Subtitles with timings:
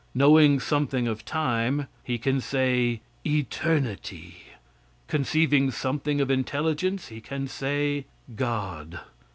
[0.15, 4.37] Knowing something of time, he can say, eternity.
[5.07, 8.99] Conceiving something of intelligence, he can say God.